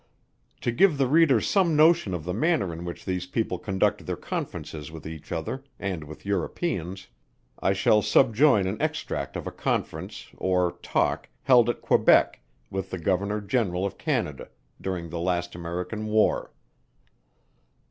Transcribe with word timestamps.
To 0.61 0.71
give 0.71 0.97
the 0.97 1.05
reader 1.05 1.39
some 1.39 1.75
notion 1.75 2.15
of 2.15 2.23
the 2.23 2.33
manner 2.33 2.73
in 2.73 2.85
which 2.85 3.05
these 3.05 3.27
people 3.27 3.59
conduct 3.59 4.03
their 4.07 4.15
conferences 4.15 4.89
with 4.91 5.05
each 5.05 5.31
other, 5.31 5.63
and 5.77 6.05
with 6.05 6.25
Europeans, 6.25 7.07
I 7.59 7.73
shall 7.73 8.01
subjoin 8.01 8.65
an 8.65 8.81
extract 8.81 9.35
of 9.35 9.45
a 9.45 9.51
conference, 9.51 10.29
or 10.37 10.71
talk, 10.81 11.29
held 11.43 11.69
at 11.69 11.81
Quebec, 11.81 12.39
with 12.71 12.89
the 12.89 12.97
Governor 12.97 13.41
General 13.41 13.85
of 13.85 13.99
Canada, 13.99 14.49
during 14.81 15.11
the 15.11 15.19
last 15.19 15.53
American 15.53 16.07
War. 16.07 16.51